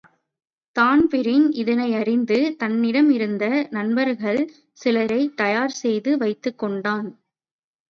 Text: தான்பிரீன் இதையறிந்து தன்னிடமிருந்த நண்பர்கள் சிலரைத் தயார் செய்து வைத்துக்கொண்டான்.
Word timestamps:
தான்பிரீன் 0.75 1.45
இதையறிந்து 1.53 2.37
தன்னிடமிருந்த 2.59 3.43
நண்பர்கள் 3.69 4.41
சிலரைத் 4.73 5.37
தயார் 5.37 5.77
செய்து 5.77 6.17
வைத்துக்கொண்டான். 6.17 7.09